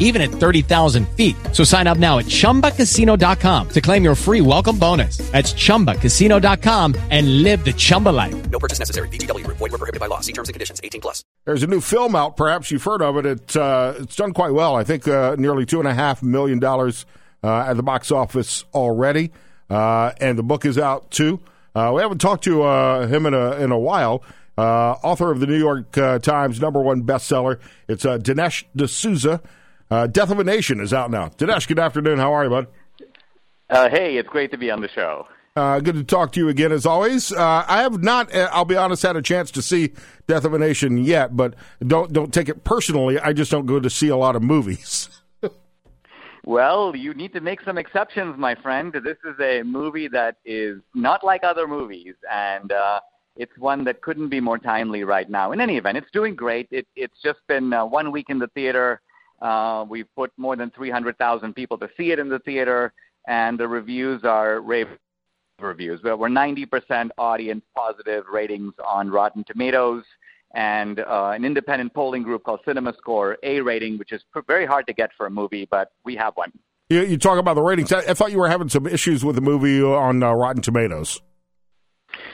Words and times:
even 0.00 0.20
at 0.20 0.30
30,000 0.30 1.08
feet. 1.10 1.36
So 1.52 1.62
sign 1.62 1.86
up 1.86 1.98
now 1.98 2.18
at 2.18 2.24
chumbacasino.com 2.26 3.68
to 3.68 3.80
claim 3.80 4.02
your 4.02 4.16
free 4.16 4.40
welcome 4.40 4.76
bonus. 4.78 5.18
That's 5.30 5.52
chumbacasino.com 5.52 6.96
and 7.10 7.42
live 7.44 7.64
the 7.64 7.72
Chumba 7.72 8.08
life. 8.08 8.50
No 8.50 8.58
purchase 8.58 8.80
necessary. 8.80 9.08
VGW 9.08 9.44
Group. 9.44 9.58
Void 9.58 9.70
were 9.70 9.78
prohibited 9.78 10.00
by 10.00 10.06
law. 10.06 10.20
See 10.20 10.32
terms 10.32 10.48
and 10.48 10.54
conditions. 10.54 10.80
18 10.82 11.00
plus. 11.00 11.22
There's 11.44 11.62
a 11.62 11.66
new 11.66 11.80
film 11.80 12.14
out. 12.14 12.36
Perhaps 12.36 12.70
you've 12.70 12.84
heard 12.84 13.02
of 13.02 13.16
it. 13.16 13.26
It 13.26 13.56
uh, 13.56 13.94
it's 13.98 14.16
done 14.16 14.32
quite 14.32 14.52
well. 14.52 14.76
I 14.76 14.84
think 14.84 15.08
uh, 15.08 15.36
nearly 15.38 15.64
two 15.66 15.78
and 15.78 15.88
a 15.88 15.94
half 15.94 16.22
million 16.22 16.58
dollars 16.58 17.06
uh, 17.42 17.66
at 17.68 17.76
the 17.76 17.82
box 17.82 18.10
office 18.10 18.64
already, 18.74 19.32
uh, 19.70 20.12
and 20.20 20.38
the 20.38 20.42
book 20.42 20.64
is 20.64 20.78
out 20.78 21.10
too. 21.10 21.40
Uh, 21.74 21.92
we 21.94 22.02
haven't 22.02 22.18
talked 22.18 22.44
to 22.44 22.62
uh, 22.62 23.06
him 23.06 23.26
in 23.26 23.34
a 23.34 23.52
in 23.52 23.72
a 23.72 23.78
while. 23.78 24.22
author 24.58 25.30
of 25.30 25.40
the 25.40 25.46
New 25.46 25.58
York 25.58 25.92
Times 26.22 26.60
number 26.60 26.80
one 26.80 27.02
bestseller. 27.04 27.58
It's 27.88 28.04
Dinesh 28.04 28.64
D'Souza. 28.76 29.40
Death 29.90 30.30
of 30.30 30.38
a 30.38 30.44
Nation 30.44 30.80
is 30.80 30.92
out 30.92 31.10
now. 31.10 31.28
Dinesh, 31.28 31.66
good 31.66 31.78
afternoon. 31.78 32.18
How 32.18 32.32
are 32.32 32.44
you, 32.44 32.50
bud? 32.50 32.66
hey, 33.70 34.16
it's 34.16 34.28
great 34.28 34.50
to 34.52 34.58
be 34.58 34.70
on 34.70 34.80
the 34.80 34.88
show. 34.88 35.26
Uh, 35.56 35.80
good 35.80 35.96
to 35.96 36.04
talk 36.04 36.30
to 36.32 36.40
you 36.40 36.48
again, 36.48 36.70
as 36.70 36.86
always. 36.86 37.32
Uh, 37.32 37.64
I 37.66 37.82
have 37.82 38.00
not, 38.02 38.32
uh, 38.34 38.48
I'll 38.52 38.64
be 38.64 38.76
honest, 38.76 39.02
had 39.02 39.16
a 39.16 39.22
chance 39.22 39.50
to 39.52 39.62
see 39.62 39.92
Death 40.28 40.44
of 40.44 40.54
a 40.54 40.58
Nation 40.58 40.98
yet, 40.98 41.36
but 41.36 41.54
don't 41.84 42.12
don't 42.12 42.32
take 42.32 42.48
it 42.48 42.62
personally. 42.62 43.18
I 43.18 43.32
just 43.32 43.50
don't 43.50 43.66
go 43.66 43.80
to 43.80 43.90
see 43.90 44.08
a 44.08 44.16
lot 44.16 44.36
of 44.36 44.42
movies. 44.42 45.08
well, 46.44 46.94
you 46.94 47.14
need 47.14 47.32
to 47.32 47.40
make 47.40 47.60
some 47.62 47.78
exceptions, 47.78 48.38
my 48.38 48.54
friend. 48.54 48.92
This 48.92 49.18
is 49.24 49.34
a 49.40 49.64
movie 49.64 50.06
that 50.08 50.36
is 50.44 50.80
not 50.94 51.24
like 51.24 51.42
other 51.42 51.66
movies, 51.66 52.14
and 52.30 52.70
uh, 52.70 53.00
it's 53.34 53.56
one 53.58 53.82
that 53.84 54.02
couldn't 54.02 54.28
be 54.28 54.40
more 54.40 54.58
timely 54.58 55.02
right 55.02 55.28
now. 55.28 55.50
In 55.50 55.60
any 55.60 55.78
event, 55.78 55.98
it's 55.98 56.10
doing 56.12 56.36
great. 56.36 56.68
It, 56.70 56.86
it's 56.94 57.20
just 57.24 57.40
been 57.48 57.72
uh, 57.72 57.84
one 57.84 58.12
week 58.12 58.26
in 58.28 58.38
the 58.38 58.48
theater. 58.48 59.00
Uh, 59.40 59.84
we've 59.88 60.12
put 60.14 60.32
more 60.36 60.56
than 60.56 60.70
300,000 60.70 61.54
people 61.54 61.78
to 61.78 61.88
see 61.96 62.10
it 62.10 62.18
in 62.18 62.28
the 62.28 62.38
theater, 62.40 62.92
and 63.26 63.58
the 63.58 63.66
reviews 63.66 64.24
are 64.24 64.60
rave 64.60 64.88
reviews. 65.58 66.00
But 66.02 66.18
we're 66.18 66.28
90% 66.28 67.10
audience 67.18 67.62
positive 67.76 68.24
ratings 68.32 68.74
on 68.84 69.10
Rotten 69.10 69.44
Tomatoes 69.44 70.04
and 70.54 71.00
uh, 71.00 71.32
an 71.34 71.44
independent 71.44 71.94
polling 71.94 72.22
group 72.22 72.42
called 72.42 72.60
CinemaScore 72.66 73.36
A 73.42 73.60
rating, 73.60 73.98
which 73.98 74.12
is 74.12 74.22
very 74.46 74.66
hard 74.66 74.86
to 74.88 74.92
get 74.92 75.10
for 75.16 75.26
a 75.26 75.30
movie, 75.30 75.66
but 75.70 75.92
we 76.04 76.16
have 76.16 76.34
one. 76.36 76.50
You, 76.88 77.02
you 77.02 77.18
talk 77.18 77.38
about 77.38 77.54
the 77.54 77.62
ratings. 77.62 77.92
I, 77.92 78.00
I, 78.00 78.14
thought 78.14 78.32
you 78.32 78.38
were 78.38 78.48
having 78.48 78.68
some 78.68 78.86
issues 78.86 79.24
with 79.24 79.36
the 79.36 79.40
movie 79.40 79.80
on 79.80 80.22
uh, 80.22 80.32
Rotten 80.32 80.60
Tomatoes. 80.60 81.22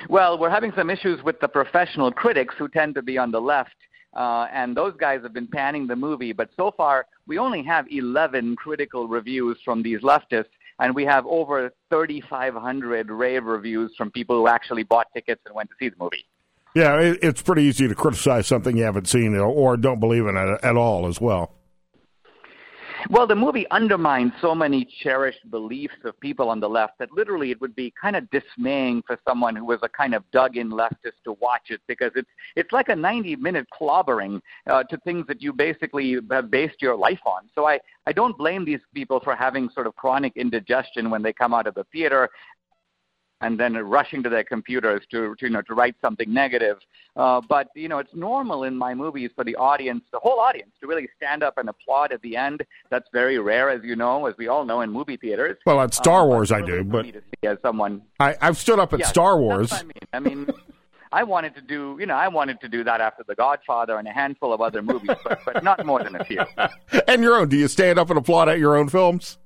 Well, 0.09 0.39
we're 0.39 0.51
having 0.51 0.73
some 0.75 0.89
issues 0.89 1.23
with 1.23 1.41
the 1.41 1.49
professional 1.49 2.11
critics 2.11 2.55
who 2.59 2.69
tend 2.69 2.95
to 2.95 3.03
be 3.03 3.19
on 3.19 3.31
the 3.31 3.41
left. 3.41 3.75
Uh, 4.17 4.49
and 4.51 4.75
those 4.75 4.95
guys 4.99 5.21
have 5.23 5.35
been 5.35 5.47
panning 5.47 5.87
the 5.87 5.95
movie, 5.95 6.33
but 6.33 6.49
so 6.57 6.73
far 6.75 7.07
we 7.27 7.37
only 7.39 7.63
have 7.63 7.87
11 7.91 8.57
critical 8.57 9.07
reviews 9.07 9.59
from 9.63 9.83
these 9.83 10.01
leftists, 10.01 10.47
and 10.79 10.95
we 10.95 11.05
have 11.05 11.27
over 11.27 11.71
3,500 11.91 13.11
rave 13.11 13.45
reviews 13.45 13.93
from 13.97 14.11
people 14.11 14.37
who 14.37 14.49
actually 14.49 14.85
bought 14.85 15.07
tickets 15.13 15.43
and 15.45 15.55
went 15.55 15.69
to 15.69 15.77
see 15.79 15.91
the 15.91 15.97
movie. 15.99 16.25
Yeah, 16.75 16.99
it's 17.01 17.43
pretty 17.43 17.63
easy 17.63 17.89
to 17.89 17.95
criticize 17.95 18.47
something 18.47 18.77
you 18.77 18.85
haven't 18.85 19.09
seen 19.09 19.35
or 19.37 19.77
don't 19.77 20.01
believe 20.01 20.27
in 20.27 20.37
at 20.37 20.77
all 20.77 21.07
as 21.07 21.21
well. 21.21 21.56
Well, 23.09 23.27
the 23.27 23.37
movie 23.37 23.67
undermines 23.71 24.33
so 24.41 24.53
many 24.53 24.85
cherished 25.03 25.49
beliefs 25.51 25.95
of 26.05 26.19
people 26.19 26.49
on 26.49 26.59
the 26.59 26.69
left 26.69 26.99
that 26.99 27.13
literally 27.13 27.53
it 27.53 27.61
would 27.61 27.77
be 27.77 27.93
kind 28.01 28.17
of 28.17 28.29
dismaying 28.31 29.03
for 29.07 29.17
someone 29.27 29.55
who 29.55 29.65
was 29.65 29.79
a 29.83 29.89
kind 29.89 30.13
of 30.13 30.29
dug-in 30.33 30.71
leftist 30.71 31.23
to 31.25 31.33
watch 31.41 31.71
it 31.71 31.81
because 31.87 32.11
it's 32.17 32.29
it's 32.57 32.73
like 32.73 32.89
a 32.89 32.95
90-minute 32.95 33.69
clobbering 33.71 34.41
uh, 34.69 34.83
to 34.85 34.97
things 34.99 35.25
that 35.29 35.41
you 35.41 35.53
basically 35.53 36.19
have 36.31 36.51
based 36.51 36.83
your 36.83 36.97
life 36.97 37.21
on. 37.25 37.49
So 37.55 37.67
I 37.67 37.79
I 38.07 38.13
don't 38.13 38.37
blame 38.37 38.65
these 38.65 38.81
people 38.93 39.21
for 39.21 39.37
having 39.37 39.69
sort 39.71 39.87
of 39.87 39.95
chronic 39.95 40.33
indigestion 40.37 41.09
when 41.09 41.23
they 41.23 41.33
come 41.33 41.55
out 41.55 41.69
of 41.69 41.75
the 41.75 41.85
theater 41.93 42.29
and 43.41 43.59
then 43.61 43.75
rushing 43.75 44.23
to 44.23 44.29
their 44.29 44.45
computers 44.45 45.03
to, 45.11 45.35
to 45.37 45.47
you 45.47 45.51
know 45.51 45.63
to 45.63 45.75
write 45.75 45.95
something 46.01 46.33
negative. 46.33 46.79
Uh, 47.17 47.41
but 47.49 47.69
you 47.75 47.89
know, 47.89 47.99
it's 47.99 48.15
normal 48.15 48.65
in 48.65 48.77
my 48.77 48.95
movies 48.95 49.31
for 49.35 49.45
the 49.45 49.57
audience, 49.57 50.03
the 50.13 50.19
whole 50.19 50.41
audience, 50.41 50.71
to 50.81 50.87
really 50.87 51.09
stand 51.17 51.43
up 51.43 51.59
and 51.59 51.69
applaud 51.69 52.13
at 52.13 52.23
the 52.23 52.37
end. 52.37 52.65
That's 52.91 53.09
very 53.13 53.39
rare, 53.39 53.71
as 53.71 53.83
you 53.85 53.97
know, 53.97 54.27
as 54.27 54.35
we 54.39 54.49
all 54.49 54.65
know 54.65 54.81
in 54.81 54.91
movie 54.91 55.17
theaters. 55.17 55.57
Well, 55.67 55.81
at 55.81 55.95
Star 55.95 56.23
um, 56.23 56.29
Wars, 56.29 56.53
I 56.53 56.63
do, 56.63 56.85
but 56.85 57.07
as 57.43 57.59
someone, 57.63 58.03
I, 58.21 58.37
I've 58.41 58.57
stood 58.57 58.79
up 58.79 58.93
at 58.93 59.01
yes, 59.01 59.09
Star 59.09 59.39
Wars. 59.39 59.73
I 59.73 59.83
mean, 59.83 59.93
I 60.13 60.21
mean. 60.21 60.49
I 61.13 61.23
wanted 61.23 61.55
to 61.55 61.63
do, 61.63 61.97
you 62.01 62.05
know, 62.05 62.17
I 62.17 62.29
wanted 62.29 62.61
to 62.61 62.69
do 62.69 62.83
that 62.85 63.01
after 63.01 63.25
The 63.27 63.37
Godfather 63.37 63.97
and 63.97 64.07
a 64.09 64.11
handful 64.11 64.53
of 64.53 64.61
other 64.61 64.83
movies, 64.83 65.17
but, 65.25 65.41
but 65.47 65.63
not 65.63 65.87
more 65.87 66.03
than 66.03 66.17
a 66.17 66.25
few. 66.25 66.45
and 67.09 67.23
your 67.23 67.37
own? 67.37 67.49
Do 67.49 67.57
you 67.57 67.69
stand 67.69 67.99
up 67.99 68.11
and 68.11 68.19
applaud 68.19 68.49
at 68.49 68.59
your 68.59 68.77
own 68.77 68.89
films? 68.89 69.39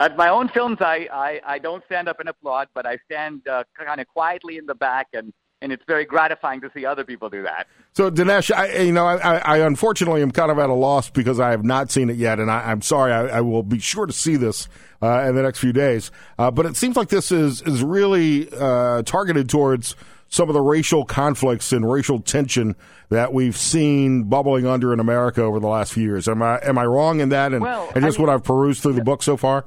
At 0.00 0.16
my 0.16 0.28
own 0.28 0.48
films, 0.48 0.78
I, 0.80 1.08
I, 1.12 1.40
I 1.44 1.58
don't 1.58 1.84
stand 1.86 2.08
up 2.08 2.20
and 2.20 2.28
applaud, 2.28 2.68
but 2.74 2.86
I 2.86 2.98
stand 3.04 3.46
uh, 3.48 3.64
kind 3.76 4.00
of 4.00 4.08
quietly 4.08 4.58
in 4.58 4.66
the 4.66 4.74
back, 4.74 5.08
and, 5.12 5.32
and 5.60 5.72
it's 5.72 5.84
very 5.86 6.04
gratifying 6.04 6.60
to 6.62 6.70
see 6.74 6.84
other 6.84 7.04
people 7.04 7.30
do 7.30 7.42
that. 7.42 7.66
So, 7.92 8.10
Dinesh, 8.10 8.54
I, 8.54 8.82
you 8.82 8.92
know, 8.92 9.06
I, 9.06 9.38
I 9.38 9.58
unfortunately 9.58 10.22
am 10.22 10.30
kind 10.30 10.50
of 10.50 10.58
at 10.58 10.68
a 10.68 10.74
loss 10.74 11.10
because 11.10 11.38
I 11.38 11.50
have 11.50 11.64
not 11.64 11.90
seen 11.90 12.10
it 12.10 12.16
yet, 12.16 12.40
and 12.40 12.50
I, 12.50 12.72
am 12.72 12.82
sorry. 12.82 13.12
I, 13.12 13.38
I, 13.38 13.40
will 13.40 13.62
be 13.62 13.78
sure 13.78 14.06
to 14.06 14.12
see 14.12 14.36
this 14.36 14.68
uh, 15.02 15.20
in 15.20 15.34
the 15.34 15.42
next 15.42 15.60
few 15.60 15.72
days. 15.72 16.10
Uh, 16.38 16.50
but 16.50 16.66
it 16.66 16.76
seems 16.76 16.96
like 16.96 17.08
this 17.08 17.30
is 17.30 17.62
is 17.62 17.82
really 17.82 18.48
uh, 18.52 19.02
targeted 19.02 19.48
towards 19.48 19.94
some 20.28 20.48
of 20.48 20.54
the 20.54 20.60
racial 20.60 21.04
conflicts 21.04 21.72
and 21.72 21.88
racial 21.88 22.18
tension 22.18 22.74
that 23.08 23.32
we've 23.32 23.56
seen 23.56 24.24
bubbling 24.24 24.66
under 24.66 24.92
in 24.92 24.98
America 24.98 25.42
over 25.42 25.60
the 25.60 25.68
last 25.68 25.92
few 25.92 26.02
years. 26.02 26.26
Am 26.26 26.42
I 26.42 26.58
am 26.62 26.76
I 26.76 26.84
wrong 26.84 27.20
in 27.20 27.28
that? 27.28 27.52
And, 27.52 27.62
well, 27.62 27.90
and 27.94 28.04
just 28.04 28.18
mean, 28.18 28.26
what 28.26 28.34
I've 28.34 28.42
perused 28.42 28.82
through 28.82 28.94
the 28.94 29.04
book 29.04 29.22
so 29.22 29.36
far. 29.36 29.66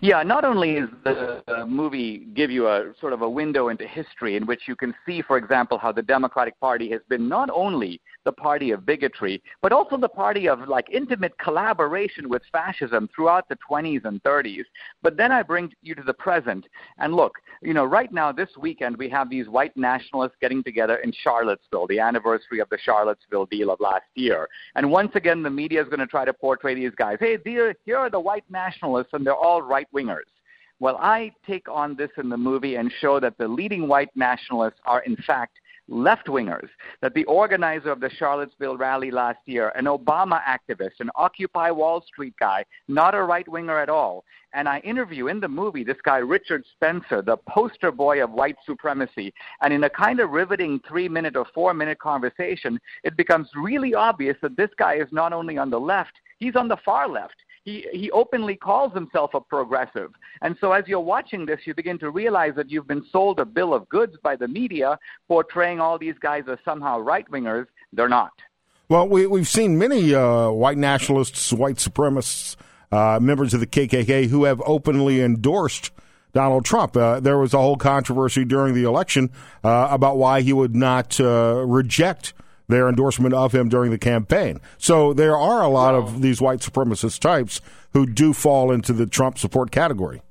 Yeah, 0.00 0.22
not 0.22 0.44
only 0.44 0.72
is 0.72 0.88
the 1.04 1.42
uh, 1.48 1.66
movie 1.66 2.26
give 2.34 2.50
you 2.50 2.68
a 2.68 2.92
sort 3.00 3.12
of 3.12 3.22
a 3.22 3.28
window 3.28 3.68
into 3.68 3.86
history 3.86 4.36
in 4.36 4.46
which 4.46 4.62
you 4.66 4.74
can 4.74 4.94
see, 5.06 5.22
for 5.22 5.36
example, 5.36 5.78
how 5.78 5.92
the 5.92 6.02
Democratic 6.02 6.58
Party 6.60 6.90
has 6.90 7.00
been 7.08 7.28
not 7.28 7.50
only 7.50 8.00
the 8.24 8.32
party 8.32 8.70
of 8.70 8.86
bigotry, 8.86 9.42
but 9.60 9.72
also 9.72 9.96
the 9.96 10.08
party 10.08 10.48
of 10.48 10.68
like 10.68 10.86
intimate 10.90 11.36
collaboration 11.38 12.28
with 12.28 12.42
fascism 12.52 13.08
throughout 13.14 13.48
the 13.48 13.58
20s 13.68 14.04
and 14.04 14.22
30s. 14.22 14.64
But 15.02 15.16
then 15.16 15.32
I 15.32 15.42
bring 15.42 15.72
you 15.82 15.94
to 15.94 16.02
the 16.02 16.14
present. 16.14 16.66
And 16.98 17.14
look, 17.14 17.34
you 17.60 17.74
know, 17.74 17.84
right 17.84 18.12
now, 18.12 18.32
this 18.32 18.50
weekend, 18.58 18.96
we 18.96 19.08
have 19.10 19.30
these 19.30 19.48
white 19.48 19.76
nationalists 19.76 20.36
getting 20.40 20.62
together 20.62 20.96
in 20.96 21.12
Charlottesville, 21.22 21.86
the 21.86 22.00
anniversary 22.00 22.60
of 22.60 22.68
the 22.70 22.78
Charlottesville 22.82 23.46
deal 23.46 23.70
of 23.70 23.80
last 23.80 24.04
year. 24.14 24.48
And 24.74 24.90
once 24.90 25.12
again, 25.14 25.42
the 25.42 25.50
media 25.50 25.82
is 25.82 25.88
going 25.88 26.00
to 26.00 26.06
try 26.06 26.24
to 26.24 26.32
portray 26.32 26.74
these 26.74 26.94
guys. 26.96 27.18
Hey, 27.20 27.38
here 27.44 27.96
are 27.96 28.10
the 28.10 28.20
white 28.20 28.44
nationalists, 28.50 29.10
and 29.12 29.26
they're 29.26 29.34
all 29.34 29.62
right 29.72 29.88
wingers. 29.94 30.30
Well, 30.80 30.98
I 31.00 31.32
take 31.46 31.68
on 31.68 31.94
this 31.96 32.10
in 32.18 32.28
the 32.28 32.36
movie 32.36 32.74
and 32.74 32.92
show 33.00 33.20
that 33.20 33.38
the 33.38 33.48
leading 33.48 33.86
white 33.86 34.10
nationalists 34.16 34.80
are, 34.84 35.00
in 35.02 35.16
fact, 35.16 35.54
left 35.88 36.26
wingers, 36.26 36.68
that 37.00 37.14
the 37.14 37.24
organizer 37.24 37.90
of 37.90 38.00
the 38.00 38.10
Charlottesville 38.10 38.76
rally 38.76 39.10
last 39.10 39.38
year, 39.46 39.72
an 39.76 39.84
Obama 39.84 40.40
activist, 40.42 40.98
an 41.00 41.10
Occupy 41.14 41.70
Wall 41.70 42.02
Street 42.06 42.34
guy, 42.38 42.64
not 42.88 43.14
a 43.14 43.22
right 43.22 43.48
winger 43.48 43.78
at 43.78 43.88
all. 43.88 44.24
And 44.54 44.68
I 44.68 44.78
interview 44.80 45.28
in 45.28 45.40
the 45.40 45.48
movie 45.48 45.84
this 45.84 46.02
guy, 46.02 46.18
Richard 46.18 46.64
Spencer, 46.74 47.22
the 47.22 47.36
poster 47.48 47.92
boy 47.92 48.22
of 48.22 48.30
white 48.30 48.56
supremacy. 48.66 49.32
And 49.60 49.72
in 49.72 49.84
a 49.84 49.90
kind 49.90 50.20
of 50.20 50.30
riveting 50.30 50.80
three 50.88 51.08
minute 51.08 51.36
or 51.36 51.46
four 51.54 51.74
minute 51.74 52.00
conversation, 52.00 52.80
it 53.04 53.16
becomes 53.16 53.48
really 53.54 53.94
obvious 53.94 54.36
that 54.42 54.56
this 54.56 54.70
guy 54.76 54.94
is 54.96 55.08
not 55.12 55.32
only 55.32 55.58
on 55.58 55.70
the 55.70 55.80
left, 55.80 56.14
he's 56.38 56.56
on 56.56 56.68
the 56.68 56.82
far 56.84 57.08
left 57.08 57.36
he, 57.64 57.86
he 57.92 58.10
openly 58.10 58.56
calls 58.56 58.92
himself 58.92 59.34
a 59.34 59.40
progressive. 59.40 60.10
And 60.40 60.56
so 60.60 60.72
as 60.72 60.84
you're 60.86 61.00
watching 61.00 61.46
this, 61.46 61.60
you 61.64 61.74
begin 61.74 61.98
to 62.00 62.10
realize 62.10 62.54
that 62.56 62.70
you've 62.70 62.88
been 62.88 63.04
sold 63.10 63.38
a 63.38 63.44
bill 63.44 63.72
of 63.72 63.88
goods 63.88 64.16
by 64.22 64.36
the 64.36 64.48
media 64.48 64.98
portraying 65.28 65.80
all 65.80 65.98
these 65.98 66.16
guys 66.20 66.44
as 66.50 66.58
somehow 66.64 66.98
right 66.98 67.28
wingers. 67.30 67.66
They're 67.92 68.08
not. 68.08 68.32
Well, 68.88 69.08
we, 69.08 69.26
we've 69.26 69.48
seen 69.48 69.78
many 69.78 70.14
uh, 70.14 70.50
white 70.50 70.76
nationalists, 70.76 71.52
white 71.52 71.76
supremacists, 71.76 72.56
uh, 72.90 73.18
members 73.20 73.54
of 73.54 73.60
the 73.60 73.66
KKK 73.66 74.26
who 74.26 74.44
have 74.44 74.60
openly 74.66 75.22
endorsed 75.22 75.92
Donald 76.32 76.64
Trump. 76.64 76.96
Uh, 76.96 77.20
there 77.20 77.38
was 77.38 77.54
a 77.54 77.58
whole 77.58 77.76
controversy 77.76 78.44
during 78.44 78.74
the 78.74 78.84
election 78.84 79.30
uh, 79.64 79.88
about 79.90 80.18
why 80.18 80.42
he 80.42 80.52
would 80.52 80.74
not 80.74 81.18
uh, 81.20 81.62
reject 81.66 82.34
their 82.72 82.88
endorsement 82.88 83.34
of 83.34 83.54
him 83.54 83.68
during 83.68 83.90
the 83.90 83.98
campaign. 83.98 84.60
So 84.78 85.12
there 85.12 85.36
are 85.36 85.62
a 85.62 85.68
lot 85.68 85.94
of 85.94 86.22
these 86.22 86.40
white 86.40 86.60
supremacist 86.60 87.20
types 87.20 87.60
who 87.92 88.06
do 88.06 88.32
fall 88.32 88.72
into 88.72 88.92
the 88.92 89.06
Trump 89.06 89.38
support 89.38 89.70
category. 89.70 90.22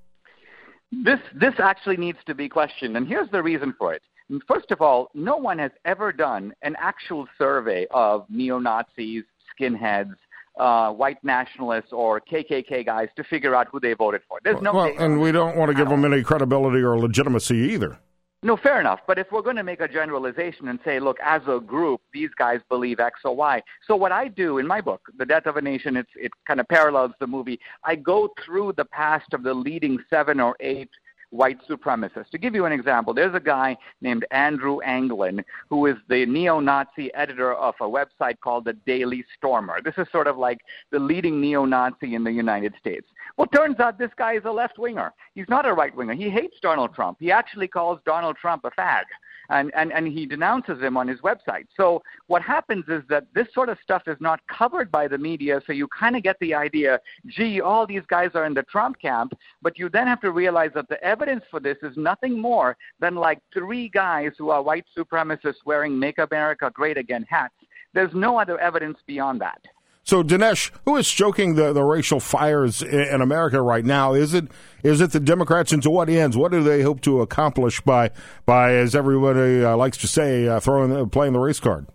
This 0.91 1.19
this 1.33 1.53
actually 1.57 1.97
needs 1.97 2.17
to 2.25 2.35
be 2.35 2.49
questioned, 2.49 2.97
and 2.97 3.07
here's 3.07 3.29
the 3.31 3.41
reason 3.41 3.73
for 3.77 3.93
it. 3.93 4.01
First 4.47 4.71
of 4.71 4.81
all, 4.81 5.09
no 5.13 5.37
one 5.37 5.59
has 5.59 5.71
ever 5.85 6.11
done 6.11 6.53
an 6.61 6.75
actual 6.79 7.27
survey 7.37 7.87
of 7.91 8.25
neo 8.29 8.59
Nazis, 8.59 9.23
skinheads, 9.57 10.15
uh, 10.59 10.91
white 10.91 11.23
nationalists, 11.23 11.91
or 11.91 12.19
KKK 12.21 12.85
guys 12.85 13.07
to 13.15 13.23
figure 13.23 13.55
out 13.55 13.67
who 13.71 13.79
they 13.79 13.93
voted 13.93 14.21
for. 14.27 14.39
There's 14.43 14.61
no. 14.61 14.73
Well, 14.73 14.93
and 14.99 15.21
we 15.21 15.31
don't 15.31 15.55
want 15.55 15.69
to 15.69 15.75
give 15.75 15.89
them 15.89 16.03
any 16.03 16.23
credibility 16.23 16.81
or 16.81 16.99
legitimacy 16.99 17.55
either. 17.55 17.99
No, 18.43 18.57
fair 18.57 18.79
enough. 18.79 19.01
But 19.05 19.19
if 19.19 19.31
we're 19.31 19.43
going 19.43 19.57
to 19.57 19.63
make 19.63 19.81
a 19.81 19.87
generalization 19.87 20.69
and 20.69 20.79
say, 20.83 20.99
look, 20.99 21.17
as 21.23 21.43
a 21.47 21.59
group, 21.59 22.01
these 22.11 22.31
guys 22.37 22.59
believe 22.69 22.99
X 22.99 23.19
or 23.23 23.35
Y. 23.35 23.61
So 23.85 23.95
what 23.95 24.11
I 24.11 24.29
do 24.29 24.57
in 24.57 24.65
my 24.65 24.81
book, 24.81 25.01
The 25.17 25.25
Death 25.25 25.45
of 25.45 25.57
a 25.57 25.61
Nation, 25.61 25.95
it's, 25.95 26.09
it 26.15 26.31
kind 26.47 26.59
of 26.59 26.67
parallels 26.67 27.11
the 27.19 27.27
movie. 27.27 27.59
I 27.83 27.95
go 27.95 28.33
through 28.43 28.73
the 28.77 28.85
past 28.85 29.33
of 29.33 29.43
the 29.43 29.53
leading 29.53 29.99
seven 30.09 30.39
or 30.39 30.55
eight 30.59 30.89
white 31.31 31.57
supremacists. 31.67 32.29
To 32.29 32.37
give 32.37 32.53
you 32.53 32.65
an 32.65 32.71
example, 32.71 33.13
there's 33.13 33.33
a 33.33 33.39
guy 33.39 33.75
named 34.01 34.25
Andrew 34.31 34.79
Anglin 34.81 35.43
who 35.69 35.87
is 35.87 35.95
the 36.07 36.25
neo 36.25 36.59
Nazi 36.59 37.13
editor 37.13 37.53
of 37.53 37.73
a 37.81 37.85
website 37.85 38.39
called 38.41 38.65
the 38.65 38.73
Daily 38.73 39.25
Stormer. 39.37 39.81
This 39.83 39.95
is 39.97 40.07
sort 40.11 40.27
of 40.27 40.37
like 40.37 40.59
the 40.91 40.99
leading 40.99 41.41
neo 41.41 41.65
Nazi 41.65 42.15
in 42.15 42.23
the 42.23 42.31
United 42.31 42.73
States. 42.79 43.07
Well, 43.37 43.47
turns 43.47 43.79
out 43.79 43.97
this 43.97 44.11
guy 44.17 44.33
is 44.33 44.43
a 44.45 44.51
left 44.51 44.77
winger. 44.77 45.13
He's 45.33 45.49
not 45.49 45.65
a 45.65 45.73
right 45.73 45.95
winger. 45.95 46.13
He 46.13 46.29
hates 46.29 46.57
Donald 46.61 46.93
Trump. 46.93 47.17
He 47.19 47.31
actually 47.31 47.67
calls 47.67 47.99
Donald 48.05 48.35
Trump 48.37 48.65
a 48.65 48.71
fag 48.71 49.03
and, 49.51 49.71
and, 49.75 49.91
and 49.91 50.07
he 50.07 50.25
denounces 50.25 50.81
him 50.81 50.97
on 50.97 51.07
his 51.07 51.19
website. 51.19 51.67
So 51.75 52.01
what 52.27 52.41
happens 52.41 52.85
is 52.87 53.03
that 53.09 53.25
this 53.35 53.47
sort 53.53 53.69
of 53.69 53.77
stuff 53.83 54.03
is 54.07 54.17
not 54.19 54.39
covered 54.47 54.91
by 54.91 55.07
the 55.07 55.17
media, 55.17 55.61
so 55.67 55.73
you 55.73 55.87
kind 55.87 56.15
of 56.15 56.23
get 56.23 56.37
the 56.39 56.53
idea, 56.55 56.99
gee, 57.27 57.61
all 57.61 57.85
these 57.85 58.05
guys 58.07 58.31
are 58.33 58.45
in 58.45 58.53
the 58.53 58.63
Trump 58.63 58.99
camp, 58.99 59.33
but 59.61 59.77
you 59.77 59.89
then 59.89 60.07
have 60.07 60.21
to 60.21 60.31
realize 60.31 60.71
that 60.73 60.87
the 60.89 61.01
evidence 61.03 61.43
for 61.51 61.59
this 61.59 61.77
is 61.83 61.95
nothing 61.97 62.39
more 62.39 62.77
than 62.99 63.15
like 63.15 63.39
three 63.53 63.89
guys 63.89 64.31
who 64.37 64.49
are 64.49 64.63
white 64.63 64.85
supremacists 64.97 65.65
wearing 65.65 65.99
Make 65.99 66.17
America 66.17 66.71
Great 66.73 66.97
Again 66.97 67.25
hats. 67.29 67.53
There's 67.93 68.13
no 68.13 68.39
other 68.39 68.57
evidence 68.59 68.99
beyond 69.05 69.41
that. 69.41 69.61
So, 70.03 70.23
Dinesh, 70.23 70.71
who 70.85 70.97
is 70.97 71.07
stoking 71.07 71.55
the, 71.55 71.73
the 71.73 71.83
racial 71.83 72.19
fires 72.19 72.81
in, 72.81 73.21
America 73.21 73.61
right 73.61 73.85
now? 73.85 74.13
Is 74.13 74.33
it 74.33 74.45
is 74.83 74.99
it 74.99 75.11
the 75.11 75.19
Democrats, 75.19 75.71
and 75.71 75.83
to 75.83 75.91
what 75.91 76.09
ends? 76.09 76.35
What 76.35 76.51
do 76.51 76.63
they 76.63 76.81
hope 76.81 77.01
to 77.01 77.21
accomplish 77.21 77.81
by 77.81 78.09
by, 78.45 78.73
as 78.73 78.95
everybody 78.95 79.63
uh, 79.63 79.77
likes 79.77 79.97
to 79.97 80.07
say, 80.07 80.47
uh, 80.47 80.59
throwing 80.59 80.91
uh, 80.91 81.05
playing 81.05 81.33
the 81.33 81.39
race 81.39 81.59
card? 81.59 81.87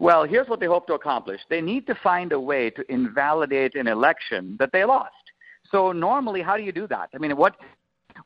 Well, 0.00 0.24
here's 0.24 0.48
what 0.48 0.60
they 0.60 0.66
hope 0.66 0.86
to 0.88 0.94
accomplish. 0.94 1.40
They 1.48 1.60
need 1.60 1.86
to 1.86 1.94
find 1.94 2.32
a 2.32 2.40
way 2.40 2.70
to 2.70 2.90
invalidate 2.90 3.74
an 3.74 3.86
election 3.86 4.56
that 4.58 4.72
they 4.72 4.84
lost. 4.84 5.12
So 5.70 5.92
normally, 5.92 6.42
how 6.42 6.56
do 6.56 6.62
you 6.62 6.72
do 6.72 6.86
that? 6.88 7.10
I 7.14 7.18
mean, 7.18 7.36
what, 7.36 7.56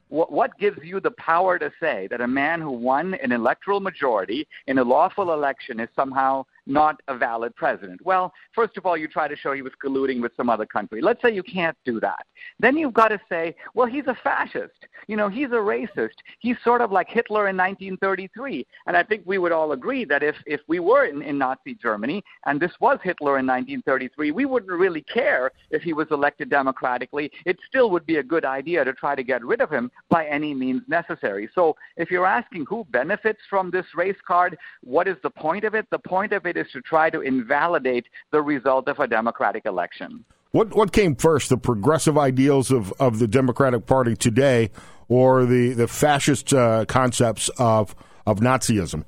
what 0.09 0.57
gives 0.59 0.79
you 0.83 1.01
the 1.01 1.11
power 1.13 1.59
to 1.59 1.71
say 1.81 2.09
that 2.11 2.21
a 2.21 2.29
man 2.29 2.61
who 2.61 2.71
won 2.71 3.15
an 3.15 3.33
electoral 3.33 3.81
majority 3.81 4.47
in 4.67 4.79
a 4.79 4.85
lawful 4.85 5.33
election 5.33 5.81
is 5.81 5.89
somehow 5.95 6.45
not 6.69 7.01
a 7.09 7.17
valid 7.17 7.55
president? 7.57 8.01
Well, 8.05 8.33
first 8.55 8.77
of 8.77 8.87
all, 8.87 8.97
you 8.97 9.09
try 9.09 9.29
to 9.29 9.37
show 9.37 9.53
he 9.53 9.63
was 9.63 9.73
colluding 9.83 10.21
with 10.21 10.33
some 10.37 10.51
other 10.51 10.67
country. 10.67 11.01
Let's 11.01 11.21
say 11.23 11.35
you 11.35 11.43
can't 11.43 11.77
do 11.85 12.01
that. 12.01 12.27
Then 12.61 12.77
you've 12.77 12.95
got 12.95 13.09
to 13.09 13.21
say, 13.29 13.55
well, 13.75 13.87
he's 13.87 14.07
a 14.07 14.17
fascist. 14.23 14.87
You 15.07 15.17
know, 15.17 15.29
he's 15.29 15.49
a 15.49 15.55
racist. 15.55 16.19
He's 16.41 16.57
sort 16.63 16.81
of 16.81 16.93
like 16.93 17.09
Hitler 17.09 17.49
in 17.49 17.57
1933. 17.57 18.67
And 18.87 18.97
I 18.97 19.03
think 19.03 19.23
we 19.25 19.39
would 19.39 19.53
all 19.53 19.73
agree 19.73 20.05
that 20.05 20.23
if, 20.23 20.37
if 20.47 20.61
we 20.69 20.81
were 20.81 21.07
in, 21.07 21.23
in 21.23 21.39
Nazi 21.39 21.75
Germany 21.81 22.23
and 22.47 22.61
this 22.61 22.73
was 22.81 22.99
Hitler 23.03 23.39
in 23.39 23.47
1933, 23.47 24.31
we 24.33 24.45
wouldn't 24.45 24.71
really 24.71 25.03
care 25.03 25.51
if 25.71 25.83
he 25.83 25.93
was 25.93 26.07
elected 26.11 26.51
democratically. 26.51 27.31
It 27.47 27.59
still 27.67 27.91
would 27.91 28.07
be 28.07 28.17
a 28.17 28.23
good 28.23 28.45
idea 28.45 28.85
to 28.85 28.93
try 28.93 29.15
to 29.15 29.23
get 29.23 29.45
rid 29.45 29.61
of 29.61 29.71
him 29.71 29.91
by 30.11 30.27
any 30.27 30.55
means 30.55 30.83
necessary. 30.89 31.49
So 31.55 31.77
if 31.97 32.11
you're 32.11 32.27
asking 32.27 32.67
who 32.67 32.85
benefits 32.91 33.41
from 33.49 33.71
this 33.71 33.87
race 33.95 34.17
card, 34.27 34.59
what 34.83 35.09
is 35.09 35.17
the 35.23 35.31
point 35.31 35.65
of 35.65 35.75
it? 35.75 35.87
The 35.91 35.99
point 35.99 36.33
of 36.33 36.47
it 36.47 36.57
is 36.59 36.67
to 36.73 36.81
try 36.81 37.11
to 37.11 37.21
invalidate 37.21 38.07
the 38.33 38.43
result 38.43 38.89
of 38.89 38.99
a 38.99 39.07
democratic 39.07 39.65
election. 39.65 40.25
What 40.51 40.75
what 40.75 40.93
came 40.93 41.15
first, 41.15 41.51
the 41.51 41.59
progressive 41.59 42.17
ideals 42.17 42.71
of, 42.71 42.93
of 42.99 43.19
the 43.19 43.29
Democratic 43.29 43.87
Party 43.87 44.17
today, 44.17 44.71
or 45.09 45.45
the 45.45 45.75
the 45.75 45.89
fascist 45.89 46.55
uh, 46.55 46.85
concepts 46.87 47.51
of 47.59 47.95
of 48.27 48.41
Nazism? 48.41 49.05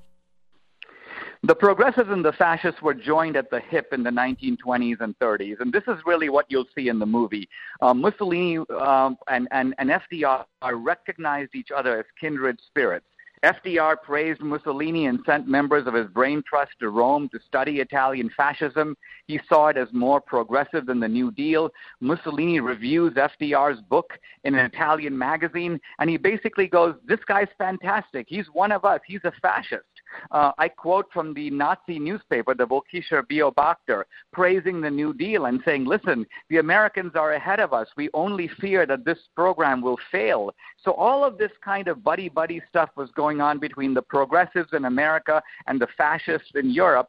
The 1.43 1.55
progressives 1.55 2.11
and 2.11 2.23
the 2.23 2.35
fascists 2.35 2.83
were 2.83 2.93
joined 2.93 3.35
at 3.35 3.51
the 3.51 3.61
hip 3.61 3.95
in 3.95 4.03
the 4.03 4.11
1920s 4.11 5.01
and 5.01 5.19
30s, 5.21 5.59
and 5.61 5.73
this 5.73 5.85
is 5.89 5.97
really 6.05 6.29
what 6.29 6.45
you'll 6.51 6.69
see 6.77 6.89
in 6.89 6.99
the 6.99 7.07
movie. 7.07 7.49
Um, 7.81 8.03
Mussolini 8.03 8.59
um, 8.79 9.17
and, 9.27 9.49
and, 9.51 9.75
and 9.79 9.89
FDR 9.89 10.45
recognized 10.75 11.55
each 11.55 11.71
other 11.75 11.99
as 11.99 12.05
kindred 12.21 12.61
spirits. 12.67 13.07
FDR 13.45 13.97
praised 14.03 14.43
Mussolini 14.43 15.07
and 15.07 15.21
sent 15.25 15.49
members 15.49 15.87
of 15.87 15.95
his 15.95 16.07
brain 16.09 16.43
trust 16.47 16.73
to 16.81 16.91
Rome 16.91 17.29
to 17.31 17.41
study 17.47 17.81
Italian 17.81 18.31
fascism. 18.37 18.97
He 19.27 19.41
saw 19.49 19.69
it 19.69 19.79
as 19.79 19.89
more 19.93 20.21
progressive 20.21 20.85
than 20.85 21.01
the 21.01 21.09
New 21.09 21.31
Deal. 21.31 21.71
Mussolini 22.01 22.61
reviews 22.61 23.15
FDR's 23.15 23.81
book 23.81 24.19
in 24.45 24.55
an 24.55 24.67
Italian 24.67 25.17
magazine, 25.17 25.81
and 25.99 26.11
he 26.11 26.19
basically 26.19 26.67
goes, 26.67 26.95
This 27.07 27.21
guy's 27.27 27.49
fantastic. 27.57 28.27
He's 28.29 28.47
one 28.53 28.73
of 28.73 28.85
us. 28.85 29.01
He's 29.07 29.25
a 29.25 29.33
fascist. 29.41 29.85
Uh, 30.31 30.53
I 30.59 30.69
quote 30.69 31.07
from 31.13 31.35
the 31.35 31.51
Nazi 31.51 31.99
newspaper, 31.99 32.55
the 32.55 32.67
Völkischer 32.67 33.23
Beobachter, 33.23 34.05
praising 34.33 34.81
the 34.81 34.91
New 34.91 35.13
Deal 35.13 35.47
and 35.47 35.61
saying, 35.65 35.85
listen, 35.85 36.27
the 36.49 36.59
Americans 36.59 37.13
are 37.15 37.33
ahead 37.33 37.61
of 37.61 37.73
us. 37.73 37.89
We 37.97 38.11
only 38.15 38.49
fear 38.61 38.87
that 38.87 39.05
this 39.05 39.19
program 39.35 39.81
will 39.81 39.99
fail. 40.11 40.55
So 40.83 40.93
all 40.93 41.25
of 41.25 41.39
this 41.39 41.53
kind 41.65 41.89
of 41.89 42.03
buddy 42.03 42.29
buddy 42.29 42.63
stuff 42.69 42.91
was 42.97 43.11
going 43.13 43.41
on 43.41 43.59
between 43.59 43.95
the 43.95 44.03
progressives 44.03 44.73
in 44.73 44.85
America 44.85 45.43
and 45.67 45.81
the 45.81 45.89
fascists 45.97 46.53
in 46.55 46.71
Europe 46.71 47.09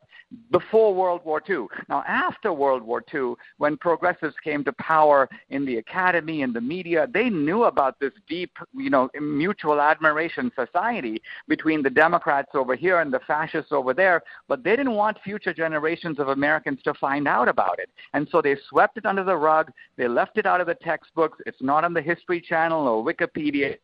before 0.52 0.94
World 0.94 1.22
War 1.26 1.42
II. 1.48 1.68
Now, 1.90 2.04
after 2.08 2.54
World 2.54 2.84
War 2.84 3.04
II, 3.14 3.34
when 3.58 3.78
progressives 3.78 4.36
came 4.44 4.64
to 4.64 4.74
power 4.74 5.30
in 5.50 5.66
the 5.66 5.78
academy 5.78 6.42
and 6.42 6.54
the 6.54 6.62
media, 6.62 7.08
they 7.14 7.30
knew 7.30 7.64
about 7.64 8.00
this 8.00 8.14
deep, 8.28 8.52
you 8.74 8.90
know, 8.90 9.10
mutual 9.20 9.82
admiration 9.82 10.52
society 10.58 11.22
between 11.48 11.84
the 11.84 11.90
Democrats 11.90 12.52
over 12.54 12.76
here 12.76 12.91
and 13.00 13.14
the 13.14 13.22
fascists 13.26 13.72
over 13.72 13.94
there, 13.94 14.22
but 14.48 14.64
they 14.64 14.76
didn't 14.76 14.96
want 14.96 15.18
future 15.24 15.54
generations 15.54 16.20
of 16.20 16.28
Americans 16.28 16.80
to 16.84 16.94
find 16.96 17.28
out 17.28 17.48
about 17.48 17.80
it. 17.80 17.90
And 18.14 18.28
so 18.32 18.42
they 18.42 18.58
swept 18.70 18.98
it 18.98 19.06
under 19.06 19.24
the 19.24 19.38
rug. 19.38 19.72
They 19.98 20.08
left 20.08 20.38
it 20.38 20.46
out 20.46 20.62
of 20.62 20.68
the 20.68 20.76
textbooks. 20.76 21.40
It's 21.46 21.62
not 21.62 21.84
on 21.84 21.94
the 21.94 22.02
History 22.02 22.42
Channel 22.42 22.88
or 22.88 23.06
Wikipedia. 23.06 23.78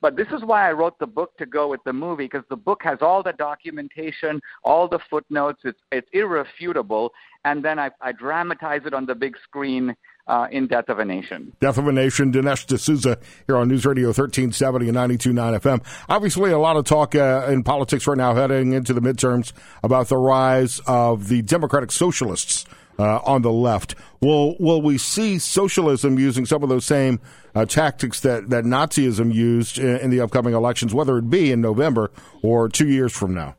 But 0.00 0.16
this 0.16 0.26
is 0.32 0.42
why 0.44 0.68
I 0.68 0.72
wrote 0.72 0.98
the 0.98 1.06
book 1.06 1.36
to 1.38 1.46
go 1.46 1.68
with 1.68 1.80
the 1.84 1.92
movie 1.92 2.24
because 2.24 2.44
the 2.50 2.56
book 2.56 2.80
has 2.82 2.98
all 3.00 3.22
the 3.22 3.32
documentation, 3.32 4.40
all 4.64 4.88
the 4.88 4.98
footnotes. 5.08 5.60
It's 5.64 5.78
it's 5.92 6.08
irrefutable, 6.12 7.12
and 7.44 7.64
then 7.64 7.78
I, 7.78 7.90
I 8.00 8.10
dramatize 8.10 8.82
it 8.86 8.94
on 8.94 9.06
the 9.06 9.14
big 9.14 9.36
screen 9.44 9.94
uh, 10.26 10.48
in 10.50 10.66
Death 10.66 10.88
of 10.88 10.98
a 10.98 11.04
Nation. 11.04 11.52
Death 11.60 11.78
of 11.78 11.86
a 11.86 11.92
Nation, 11.92 12.32
Dinesh 12.32 12.66
D'Souza 12.66 13.18
here 13.46 13.56
on 13.56 13.68
News 13.68 13.86
Radio 13.86 14.08
1370 14.08 14.88
and 14.88 14.96
92.9 14.96 15.60
FM. 15.60 15.84
Obviously, 16.08 16.50
a 16.50 16.58
lot 16.58 16.76
of 16.76 16.84
talk 16.84 17.14
uh, 17.14 17.46
in 17.48 17.62
politics 17.62 18.06
right 18.06 18.18
now 18.18 18.34
heading 18.34 18.72
into 18.72 18.92
the 18.92 19.00
midterms 19.00 19.52
about 19.82 20.08
the 20.08 20.16
rise 20.16 20.80
of 20.86 21.28
the 21.28 21.42
Democratic 21.42 21.92
Socialists 21.92 22.66
uh, 22.98 23.18
on 23.24 23.42
the 23.42 23.52
left. 23.52 23.94
Will 24.20 24.56
will 24.58 24.80
we 24.82 24.98
see 24.98 25.38
socialism 25.38 26.18
using 26.18 26.46
some 26.46 26.62
of 26.62 26.68
those 26.68 26.86
same 26.86 27.20
uh, 27.54 27.64
tactics 27.66 28.20
that, 28.20 28.48
that 28.50 28.64
Nazism 28.64 29.32
used 29.32 29.78
in, 29.78 29.96
in, 29.98 30.10
the 30.10 30.20
upcoming 30.20 30.54
elections, 30.54 30.94
whether 30.94 31.18
it 31.18 31.30
be 31.30 31.52
in 31.52 31.60
November 31.60 32.10
or 32.42 32.68
two 32.68 32.88
years 32.88 33.12
from 33.12 33.34
now? 33.34 33.56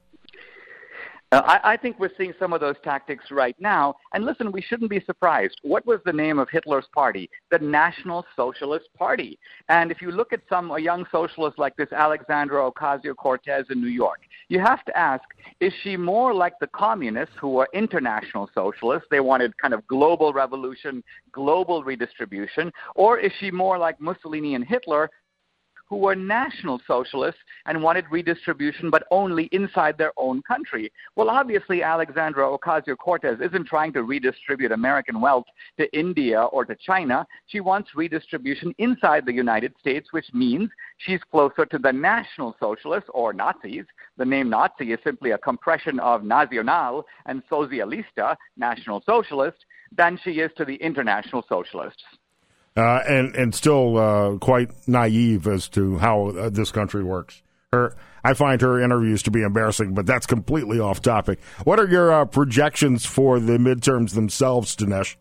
Uh, 1.33 1.41
I, 1.45 1.73
I 1.73 1.77
think 1.77 1.99
we're 1.99 2.11
seeing 2.17 2.33
some 2.39 2.53
of 2.53 2.61
those 2.61 2.75
tactics 2.83 3.25
right 3.31 3.55
now. 3.59 3.95
And 4.13 4.25
listen, 4.25 4.51
we 4.51 4.61
shouldn't 4.61 4.89
be 4.89 5.01
surprised. 5.01 5.59
What 5.61 5.85
was 5.85 5.99
the 6.05 6.13
name 6.13 6.39
of 6.39 6.47
Hitler's 6.49 6.87
party? 6.93 7.29
The 7.51 7.59
National 7.59 8.25
Socialist 8.35 8.85
Party. 8.97 9.37
And 9.67 9.91
if 9.91 10.01
you 10.01 10.11
look 10.11 10.31
at 10.31 10.39
some 10.49 10.71
a 10.71 10.79
young 10.79 11.05
socialist 11.11 11.59
like 11.59 11.75
this 11.75 11.91
Alexandra 11.91 12.71
Ocasio 12.71 13.13
Cortez 13.15 13.65
in 13.69 13.81
New 13.81 13.89
York, 13.89 14.21
you 14.47 14.59
have 14.59 14.85
to 14.85 14.97
ask 14.97 15.23
is 15.59 15.73
she 15.83 15.97
more 15.97 16.33
like 16.33 16.53
the 16.61 16.67
communists 16.67 17.35
who 17.39 17.49
were 17.49 17.67
international 17.73 18.49
socialists? 18.53 19.07
They 19.11 19.19
wanted 19.19 19.57
kind 19.57 19.73
of 19.73 19.85
global 19.87 20.31
revolution, 20.31 21.03
global 21.33 21.83
redistribution. 21.83 22.71
Or 22.95 23.19
is 23.19 23.33
she 23.39 23.51
more 23.51 23.77
like 23.77 23.99
Mussolini 23.99 24.55
and 24.55 24.63
Hitler 24.63 25.09
who 25.89 25.97
were 25.97 26.15
national 26.15 26.81
socialists 26.85 27.39
and 27.65 27.81
wanted 27.81 28.05
redistribution, 28.11 28.89
but 28.89 29.03
only 29.11 29.45
inside 29.51 29.97
their 29.97 30.11
own 30.17 30.41
country. 30.43 30.91
Well, 31.15 31.29
obviously, 31.29 31.81
Alexandra 31.83 32.45
Ocasio 32.45 32.97
Cortez 32.97 33.39
isn't 33.41 33.67
trying 33.67 33.93
to 33.93 34.03
redistribute 34.03 34.71
American 34.71 35.21
wealth 35.21 35.45
to 35.77 35.97
India 35.97 36.43
or 36.43 36.65
to 36.65 36.75
China. 36.75 37.25
She 37.47 37.59
wants 37.59 37.95
redistribution 37.95 38.73
inside 38.77 39.25
the 39.25 39.33
United 39.33 39.73
States, 39.79 40.09
which 40.11 40.27
means 40.33 40.69
she's 40.97 41.21
closer 41.31 41.65
to 41.65 41.77
the 41.77 41.91
national 41.91 42.55
socialists 42.59 43.09
or 43.13 43.33
Nazis. 43.33 43.85
The 44.17 44.25
name 44.25 44.49
Nazi 44.49 44.91
is 44.91 44.99
simply 45.03 45.31
a 45.31 45.37
compression 45.37 45.99
of 45.99 46.23
nacional 46.23 47.05
and 47.25 47.41
socialista, 47.49 48.35
national 48.57 49.03
socialist, 49.05 49.57
than 49.95 50.19
she 50.23 50.31
is 50.39 50.51
to 50.57 50.65
the 50.65 50.75
international 50.75 51.45
socialists 51.47 52.03
uh, 52.77 53.01
and 53.07 53.35
and 53.35 53.53
still 53.55 53.97
uh, 53.97 54.37
quite 54.37 54.69
naive 54.87 55.47
as 55.47 55.67
to 55.69 55.97
how 55.97 56.27
uh, 56.27 56.49
this 56.49 56.71
country 56.71 57.03
works. 57.03 57.41
Her, 57.73 57.95
I 58.23 58.33
find 58.33 58.61
her 58.61 58.79
interviews 58.79 59.23
to 59.23 59.31
be 59.31 59.41
embarrassing, 59.41 59.93
but 59.93 60.05
that's 60.05 60.25
completely 60.25 60.79
off 60.79 61.01
topic. 61.01 61.39
What 61.63 61.79
are 61.79 61.87
your 61.87 62.11
uh, 62.11 62.25
projections 62.25 63.05
for 63.05 63.39
the 63.39 63.57
midterms 63.57 64.13
themselves, 64.13 64.75
Dinesh? 64.75 65.15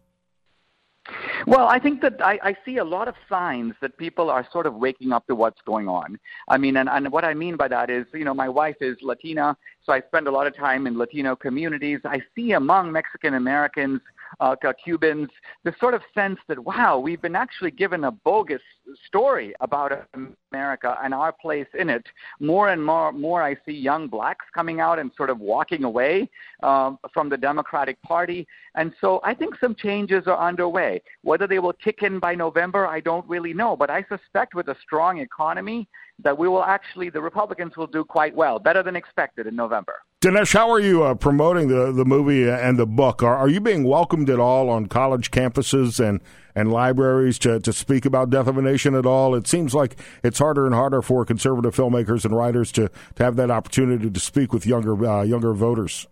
Well, 1.46 1.68
I 1.68 1.78
think 1.78 2.00
that 2.00 2.20
I, 2.20 2.38
I 2.42 2.56
see 2.64 2.78
a 2.78 2.84
lot 2.84 3.06
of 3.06 3.14
signs 3.28 3.74
that 3.80 3.96
people 3.96 4.30
are 4.30 4.46
sort 4.50 4.66
of 4.66 4.74
waking 4.74 5.12
up 5.12 5.26
to 5.28 5.36
what's 5.36 5.60
going 5.62 5.88
on. 5.88 6.18
I 6.48 6.58
mean, 6.58 6.76
and, 6.76 6.88
and 6.88 7.12
what 7.12 7.24
I 7.24 7.34
mean 7.34 7.56
by 7.56 7.68
that 7.68 7.90
is, 7.90 8.06
you 8.12 8.24
know, 8.24 8.34
my 8.34 8.48
wife 8.48 8.76
is 8.80 8.96
Latina, 9.02 9.56
so 9.84 9.92
I 9.92 10.00
spend 10.00 10.26
a 10.26 10.32
lot 10.32 10.48
of 10.48 10.56
time 10.56 10.86
in 10.88 10.98
Latino 10.98 11.36
communities. 11.36 12.00
I 12.04 12.22
see 12.34 12.52
among 12.52 12.90
Mexican 12.90 13.34
Americans 13.34 14.00
uh, 14.40 14.56
Cubans, 14.84 15.28
this 15.64 15.74
sort 15.80 15.94
of 15.94 16.02
sense 16.14 16.38
that, 16.48 16.58
wow, 16.58 16.98
we've 16.98 17.22
been 17.22 17.36
actually 17.36 17.70
given 17.70 18.04
a 18.04 18.10
bogus 18.10 18.62
story 19.06 19.54
about 19.60 20.06
America 20.52 20.96
and 21.02 21.12
our 21.14 21.32
place 21.32 21.66
in 21.78 21.88
it. 21.88 22.04
More 22.40 22.70
and 22.70 22.84
more, 22.84 23.12
more 23.12 23.42
I 23.42 23.56
see 23.66 23.72
young 23.72 24.08
blacks 24.08 24.44
coming 24.54 24.80
out 24.80 24.98
and 24.98 25.10
sort 25.16 25.30
of 25.30 25.40
walking 25.40 25.84
away 25.84 26.28
um, 26.62 26.98
from 27.12 27.28
the 27.28 27.36
Democratic 27.36 28.00
Party. 28.02 28.46
And 28.74 28.92
so 29.00 29.20
I 29.24 29.34
think 29.34 29.54
some 29.60 29.74
changes 29.74 30.24
are 30.26 30.38
underway. 30.38 31.02
Whether 31.22 31.46
they 31.46 31.58
will 31.58 31.72
kick 31.72 32.02
in 32.02 32.18
by 32.18 32.34
November, 32.34 32.86
I 32.86 33.00
don't 33.00 33.26
really 33.28 33.52
know. 33.52 33.76
But 33.76 33.90
I 33.90 34.04
suspect 34.08 34.54
with 34.54 34.68
a 34.68 34.76
strong 34.82 35.18
economy 35.18 35.88
that 36.22 36.36
we 36.36 36.48
will 36.48 36.64
actually, 36.64 37.10
the 37.10 37.20
Republicans 37.20 37.76
will 37.76 37.86
do 37.86 38.04
quite 38.04 38.34
well, 38.34 38.58
better 38.58 38.82
than 38.82 38.96
expected 38.96 39.46
in 39.46 39.54
November. 39.56 39.96
Dinesh, 40.26 40.54
how 40.54 40.68
are 40.72 40.80
you 40.80 41.04
uh, 41.04 41.14
promoting 41.14 41.68
the, 41.68 41.92
the 41.92 42.04
movie 42.04 42.50
and 42.50 42.76
the 42.76 42.84
book? 42.84 43.22
Are, 43.22 43.36
are 43.36 43.48
you 43.48 43.60
being 43.60 43.84
welcomed 43.84 44.28
at 44.28 44.40
all 44.40 44.68
on 44.68 44.86
college 44.86 45.30
campuses 45.30 46.04
and, 46.04 46.20
and 46.52 46.72
libraries 46.72 47.38
to, 47.38 47.60
to 47.60 47.72
speak 47.72 48.04
about 48.04 48.30
Death 48.30 48.48
of 48.48 48.58
a 48.58 48.62
Nation 48.62 48.96
at 48.96 49.06
all? 49.06 49.36
It 49.36 49.46
seems 49.46 49.72
like 49.72 49.96
it's 50.24 50.40
harder 50.40 50.66
and 50.66 50.74
harder 50.74 51.00
for 51.00 51.24
conservative 51.24 51.76
filmmakers 51.76 52.24
and 52.24 52.34
writers 52.34 52.72
to, 52.72 52.90
to 53.14 53.22
have 53.22 53.36
that 53.36 53.52
opportunity 53.52 54.10
to 54.10 54.18
speak 54.18 54.52
with 54.52 54.66
younger 54.66 55.06
uh, 55.06 55.22
younger 55.22 55.54
voters. 55.54 56.08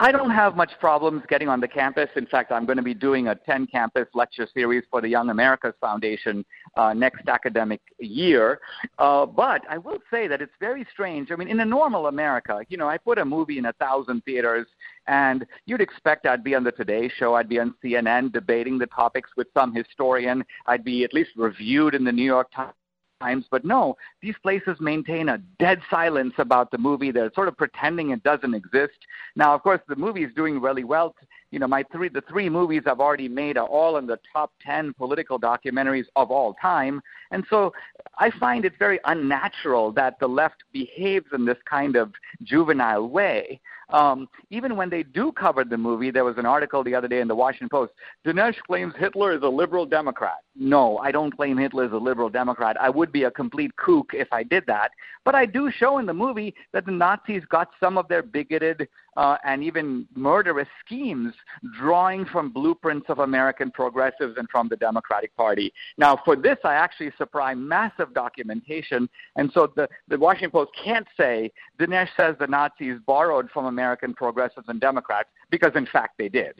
I 0.00 0.10
don't 0.10 0.30
have 0.30 0.56
much 0.56 0.72
problems 0.80 1.22
getting 1.28 1.48
on 1.48 1.60
the 1.60 1.68
campus. 1.68 2.08
In 2.16 2.26
fact, 2.26 2.50
I'm 2.50 2.66
going 2.66 2.78
to 2.78 2.82
be 2.82 2.94
doing 2.94 3.28
a 3.28 3.36
10 3.36 3.68
campus 3.68 4.08
lecture 4.12 4.48
series 4.52 4.82
for 4.90 5.00
the 5.00 5.08
Young 5.08 5.30
Americas 5.30 5.74
Foundation 5.80 6.44
uh, 6.76 6.92
next 6.94 7.28
academic 7.28 7.80
year. 8.00 8.60
Uh, 8.98 9.24
but 9.24 9.62
I 9.70 9.78
will 9.78 9.98
say 10.10 10.26
that 10.26 10.42
it's 10.42 10.52
very 10.58 10.84
strange. 10.92 11.30
I 11.30 11.36
mean, 11.36 11.46
in 11.46 11.60
a 11.60 11.64
normal 11.64 12.08
America, 12.08 12.60
you 12.68 12.76
know, 12.76 12.88
I 12.88 12.98
put 12.98 13.18
a 13.18 13.24
movie 13.24 13.58
in 13.58 13.66
a 13.66 13.72
thousand 13.74 14.24
theaters, 14.24 14.66
and 15.06 15.46
you'd 15.66 15.80
expect 15.80 16.26
I'd 16.26 16.42
be 16.42 16.56
on 16.56 16.64
the 16.64 16.72
Today 16.72 17.08
Show, 17.16 17.34
I'd 17.34 17.48
be 17.48 17.60
on 17.60 17.74
CNN 17.82 18.32
debating 18.32 18.78
the 18.78 18.86
topics 18.86 19.30
with 19.36 19.46
some 19.54 19.72
historian, 19.72 20.44
I'd 20.66 20.84
be 20.84 21.04
at 21.04 21.14
least 21.14 21.30
reviewed 21.36 21.94
in 21.94 22.02
the 22.02 22.12
New 22.12 22.24
York 22.24 22.50
Times 22.52 22.74
times, 23.20 23.46
but 23.50 23.64
no, 23.64 23.96
these 24.22 24.34
places 24.42 24.76
maintain 24.80 25.28
a 25.28 25.38
dead 25.58 25.80
silence 25.90 26.34
about 26.38 26.70
the 26.70 26.78
movie. 26.78 27.10
They're 27.10 27.32
sort 27.34 27.48
of 27.48 27.56
pretending 27.56 28.10
it 28.10 28.22
doesn't 28.22 28.54
exist. 28.54 28.98
Now, 29.36 29.54
of 29.54 29.62
course, 29.62 29.80
the 29.88 29.96
movie 29.96 30.24
is 30.24 30.34
doing 30.34 30.60
really 30.60 30.84
well. 30.84 31.14
You 31.50 31.58
know, 31.60 31.68
my 31.68 31.84
three 31.92 32.08
the 32.08 32.22
three 32.22 32.48
movies 32.48 32.82
I've 32.86 33.00
already 33.00 33.28
made 33.28 33.56
are 33.56 33.66
all 33.66 33.96
in 33.98 34.06
the 34.06 34.18
top 34.32 34.52
ten 34.60 34.92
political 34.94 35.38
documentaries 35.38 36.06
of 36.16 36.30
all 36.30 36.54
time, 36.54 37.00
and 37.34 37.44
so 37.50 37.72
I 38.16 38.30
find 38.30 38.64
it 38.64 38.74
very 38.78 39.00
unnatural 39.04 39.90
that 39.92 40.20
the 40.20 40.28
left 40.28 40.62
behaves 40.72 41.26
in 41.32 41.44
this 41.44 41.58
kind 41.68 41.96
of 41.96 42.12
juvenile 42.44 43.08
way. 43.08 43.60
Um, 43.90 44.28
even 44.50 44.76
when 44.76 44.88
they 44.88 45.02
do 45.02 45.32
cover 45.32 45.64
the 45.64 45.76
movie, 45.76 46.10
there 46.10 46.24
was 46.24 46.38
an 46.38 46.46
article 46.46 46.82
the 46.82 46.94
other 46.94 47.08
day 47.08 47.20
in 47.20 47.28
the 47.28 47.34
Washington 47.34 47.68
Post. 47.68 47.92
Dinesh 48.24 48.56
claims 48.66 48.94
Hitler 48.96 49.32
is 49.36 49.42
a 49.42 49.48
liberal 49.48 49.84
Democrat. 49.84 50.38
No, 50.56 50.98
I 50.98 51.10
don't 51.10 51.36
claim 51.36 51.58
Hitler 51.58 51.84
is 51.84 51.92
a 51.92 51.96
liberal 51.96 52.30
Democrat. 52.30 52.76
I 52.80 52.88
would 52.88 53.12
be 53.12 53.24
a 53.24 53.30
complete 53.30 53.76
kook 53.76 54.12
if 54.14 54.28
I 54.32 54.42
did 54.42 54.64
that. 54.68 54.92
But 55.24 55.34
I 55.34 55.44
do 55.44 55.70
show 55.70 55.98
in 55.98 56.06
the 56.06 56.14
movie 56.14 56.54
that 56.72 56.86
the 56.86 56.92
Nazis 56.92 57.42
got 57.50 57.70
some 57.80 57.98
of 57.98 58.08
their 58.08 58.22
bigoted 58.22 58.88
uh, 59.16 59.36
and 59.44 59.62
even 59.62 60.06
murderous 60.14 60.68
schemes 60.84 61.34
drawing 61.78 62.24
from 62.26 62.50
blueprints 62.50 63.06
of 63.08 63.20
American 63.20 63.70
progressives 63.70 64.36
and 64.36 64.48
from 64.50 64.68
the 64.68 64.76
Democratic 64.76 65.34
Party. 65.36 65.72
Now, 65.96 66.18
for 66.24 66.36
this, 66.36 66.58
I 66.64 66.74
actually 66.74 67.12
supply 67.24 67.54
massive 67.54 68.12
documentation, 68.14 69.08
and 69.36 69.50
so 69.52 69.72
the, 69.74 69.88
the 70.08 70.18
Washington 70.18 70.50
Post 70.50 70.70
can't 70.82 71.06
say 71.16 71.50
Dinesh 71.78 72.08
says 72.16 72.36
the 72.38 72.46
Nazis 72.46 72.98
borrowed 73.06 73.50
from 73.50 73.66
American 73.66 74.14
progressives 74.14 74.68
and 74.68 74.80
Democrats, 74.80 75.28
because 75.50 75.72
in 75.74 75.86
fact 75.86 76.18
they 76.18 76.28
did. 76.28 76.54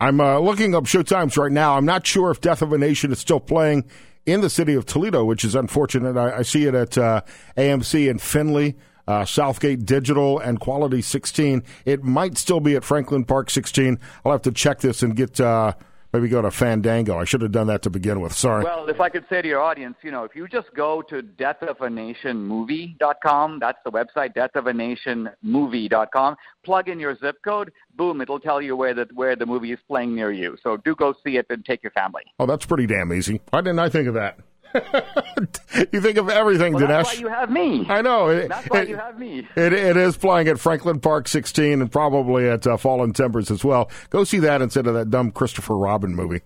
I'm 0.00 0.20
uh, 0.20 0.38
looking 0.38 0.74
up 0.74 0.84
Showtimes 0.84 1.36
right 1.36 1.52
now. 1.52 1.76
I'm 1.76 1.86
not 1.86 2.06
sure 2.06 2.30
if 2.30 2.40
Death 2.40 2.62
of 2.62 2.72
a 2.72 2.78
Nation 2.78 3.12
is 3.12 3.18
still 3.18 3.40
playing 3.40 3.84
in 4.26 4.40
the 4.40 4.50
city 4.50 4.74
of 4.74 4.86
Toledo, 4.86 5.24
which 5.24 5.44
is 5.44 5.54
unfortunate. 5.54 6.16
I, 6.16 6.38
I 6.38 6.42
see 6.42 6.64
it 6.64 6.74
at 6.74 6.98
uh, 6.98 7.22
AMC 7.56 8.08
in 8.08 8.18
Findlay 8.18 8.76
uh, 9.06 9.24
Southgate 9.24 9.84
Digital 9.84 10.38
and 10.38 10.58
Quality 10.60 11.02
16. 11.02 11.62
It 11.84 12.02
might 12.02 12.38
still 12.38 12.60
be 12.60 12.74
at 12.74 12.84
Franklin 12.84 13.24
Park 13.24 13.50
16. 13.50 13.98
I'll 14.24 14.32
have 14.32 14.42
to 14.42 14.52
check 14.52 14.80
this 14.80 15.02
and 15.02 15.14
get. 15.16 15.40
Uh, 15.40 15.74
maybe 16.14 16.28
go 16.28 16.40
to 16.40 16.50
Fandango. 16.50 17.18
I 17.18 17.24
should 17.24 17.42
have 17.42 17.52
done 17.52 17.66
that 17.66 17.82
to 17.82 17.90
begin 17.90 18.20
with. 18.20 18.32
Sorry. 18.32 18.64
Well, 18.64 18.88
if 18.88 19.00
I 19.00 19.08
could 19.08 19.24
say 19.28 19.42
to 19.42 19.48
your 19.48 19.60
audience, 19.60 19.96
you 20.02 20.12
know, 20.12 20.22
if 20.24 20.36
you 20.36 20.48
just 20.48 20.72
go 20.74 21.02
to 21.02 21.22
deathofanationmovie.com, 21.22 23.58
that's 23.58 23.78
the 23.84 23.90
website, 23.90 24.34
deathofanationmovie.com, 24.34 26.36
plug 26.64 26.88
in 26.88 27.00
your 27.00 27.18
zip 27.18 27.42
code, 27.42 27.72
boom, 27.96 28.20
it'll 28.20 28.40
tell 28.40 28.62
you 28.62 28.76
where 28.76 28.94
the, 28.94 29.08
where 29.12 29.34
the 29.34 29.46
movie 29.46 29.72
is 29.72 29.80
playing 29.88 30.14
near 30.14 30.30
you. 30.30 30.56
So 30.62 30.76
do 30.76 30.94
go 30.94 31.14
see 31.26 31.36
it 31.36 31.46
and 31.50 31.64
take 31.64 31.82
your 31.82 31.90
family. 31.92 32.22
Oh, 32.38 32.46
that's 32.46 32.64
pretty 32.64 32.86
damn 32.86 33.12
easy. 33.12 33.40
Why 33.50 33.60
didn't 33.60 33.80
I 33.80 33.88
think 33.88 34.06
of 34.06 34.14
that? 34.14 34.38
you 35.92 36.00
think 36.00 36.18
of 36.18 36.28
everything, 36.28 36.74
well, 36.74 36.82
Dinesh. 36.82 36.88
That's 36.88 37.14
why 37.14 37.20
you 37.20 37.28
have 37.28 37.50
me. 37.50 37.86
I 37.88 38.02
know. 38.02 38.28
It, 38.28 38.48
that's 38.48 38.68
why 38.68 38.82
it, 38.82 38.88
you 38.88 38.96
have 38.96 39.18
me. 39.18 39.46
It, 39.56 39.72
it 39.72 39.96
is 39.96 40.16
playing 40.16 40.48
at 40.48 40.58
Franklin 40.58 41.00
Park 41.00 41.28
16 41.28 41.80
and 41.80 41.90
probably 41.90 42.48
at 42.48 42.66
uh, 42.66 42.76
Fallen 42.76 43.12
Timbers 43.12 43.50
as 43.50 43.64
well. 43.64 43.90
Go 44.10 44.24
see 44.24 44.38
that 44.40 44.62
instead 44.62 44.86
of 44.86 44.94
that 44.94 45.10
dumb 45.10 45.30
Christopher 45.30 45.76
Robin 45.76 46.14
movie. 46.14 46.40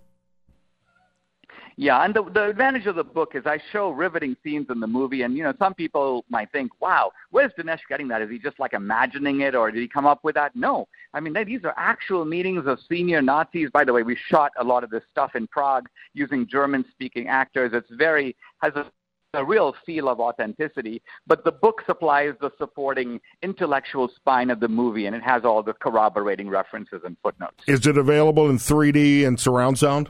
Yeah, 1.80 2.04
and 2.04 2.12
the, 2.12 2.24
the 2.24 2.46
advantage 2.46 2.86
of 2.86 2.96
the 2.96 3.04
book 3.04 3.36
is 3.36 3.46
I 3.46 3.60
show 3.70 3.90
riveting 3.90 4.36
scenes 4.42 4.66
in 4.68 4.80
the 4.80 4.88
movie, 4.88 5.22
and 5.22 5.36
you 5.36 5.44
know 5.44 5.52
some 5.60 5.74
people 5.74 6.24
might 6.28 6.50
think, 6.50 6.72
"Wow, 6.80 7.12
where's 7.30 7.52
Dinesh 7.56 7.78
getting 7.88 8.08
that? 8.08 8.20
Is 8.20 8.28
he 8.28 8.40
just 8.40 8.58
like 8.58 8.72
imagining 8.72 9.42
it, 9.42 9.54
or 9.54 9.70
did 9.70 9.80
he 9.80 9.86
come 9.86 10.04
up 10.04 10.24
with 10.24 10.34
that?" 10.34 10.56
No, 10.56 10.88
I 11.14 11.20
mean 11.20 11.34
these 11.46 11.60
are 11.62 11.74
actual 11.76 12.24
meetings 12.24 12.66
of 12.66 12.80
senior 12.88 13.22
Nazis. 13.22 13.70
By 13.70 13.84
the 13.84 13.92
way, 13.92 14.02
we 14.02 14.16
shot 14.16 14.50
a 14.58 14.64
lot 14.64 14.82
of 14.82 14.90
this 14.90 15.04
stuff 15.08 15.36
in 15.36 15.46
Prague 15.46 15.88
using 16.14 16.48
German-speaking 16.48 17.28
actors. 17.28 17.70
It's 17.72 17.90
very 17.92 18.34
has 18.60 18.74
a 18.74 18.90
a 19.34 19.44
real 19.44 19.76
feel 19.86 20.08
of 20.08 20.18
authenticity, 20.18 21.00
but 21.28 21.44
the 21.44 21.52
book 21.52 21.82
supplies 21.86 22.34
the 22.40 22.50
supporting 22.58 23.20
intellectual 23.42 24.08
spine 24.16 24.50
of 24.50 24.58
the 24.58 24.66
movie, 24.66 25.06
and 25.06 25.14
it 25.14 25.22
has 25.22 25.44
all 25.44 25.62
the 25.62 25.74
corroborating 25.74 26.48
references 26.48 27.02
and 27.04 27.16
footnotes. 27.22 27.62
Is 27.68 27.86
it 27.86 27.98
available 27.98 28.50
in 28.50 28.56
3D 28.56 29.24
and 29.24 29.38
surround 29.38 29.78
sound? 29.78 30.08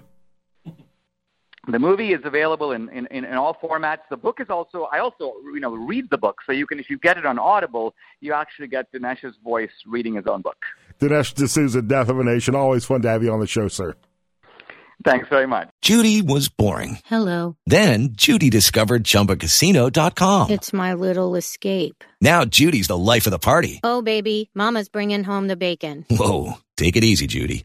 The 1.69 1.79
movie 1.79 2.15
is 2.15 2.21
available 2.25 2.73
in, 2.73 2.89
in, 2.89 3.07
in, 3.07 3.27
all 3.35 3.55
formats. 3.63 3.99
The 4.09 4.17
book 4.17 4.41
is 4.41 4.49
also 4.49 4.89
I 4.91 5.01
also 5.01 5.35
you 5.53 5.61
know 5.61 5.75
read 5.75 6.09
the 6.11 6.17
book, 6.17 6.39
so 6.47 6.53
you 6.53 6.67
can 6.67 6.81
if 6.81 6.89
you 6.89 6.99
get 6.99 7.19
it 7.19 7.27
on 7.27 7.39
Audible, 7.39 7.95
you 8.21 8.33
actually 8.33 8.69
get 8.69 8.91
Dinesh's 8.91 9.37
voice 9.45 9.71
reading 9.87 10.15
his 10.15 10.27
own 10.27 10.41
book. 10.41 10.57
Dinesh 10.99 11.35
D'Souza, 11.35 11.83
Death 11.83 12.09
of 12.09 12.19
a 12.19 12.25
Nation. 12.25 12.55
Always 12.55 12.87
fun 12.87 13.03
to 13.03 13.09
have 13.09 13.23
you 13.23 13.31
on 13.31 13.41
the 13.41 13.47
show, 13.47 13.69
sir. 13.69 13.95
Thanks 15.05 15.29
very 15.29 15.47
much. 15.47 15.69
Judy 15.83 16.23
was 16.23 16.49
boring. 16.49 16.99
Hello. 17.05 17.57
Then 17.67 18.11
Judy 18.13 18.51
discovered 18.51 19.05
ChumbaCasino.com. 19.05 20.51
It's 20.51 20.73
my 20.73 20.95
little 20.95 21.37
escape. 21.37 22.03
Now 22.21 22.47
Judy's 22.47 22.89
the 22.89 22.99
life 22.99 23.27
of 23.27 23.31
the 23.31 23.39
party. 23.39 23.81
Oh 23.85 24.01
baby, 24.01 24.51
Mama's 24.55 24.89
bringing 24.89 25.23
home 25.23 25.49
the 25.49 25.57
bacon. 25.57 26.07
Whoa, 26.11 26.55
take 26.79 26.97
it 26.97 27.05
easy, 27.05 27.27
Judy. 27.27 27.65